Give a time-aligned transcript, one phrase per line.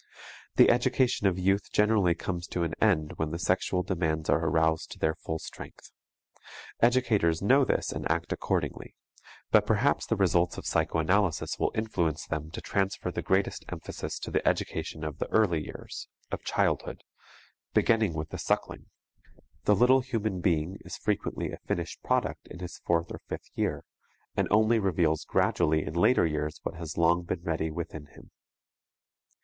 [0.55, 4.89] The education of youth generally comes to an end when the sexual demands are aroused
[4.93, 5.91] to their full strength.
[6.81, 8.95] Educators know this and act accordingly;
[9.51, 14.31] but perhaps the results of psychoanalysis will influence them to transfer the greatest emphasis to
[14.31, 17.03] the education of the early years, of childhood,
[17.75, 18.87] beginning with the suckling.
[19.65, 23.83] The little human being is frequently a finished product in his fourth or fifth year,
[24.35, 28.31] and only reveals gradually in later years what has long been ready within him.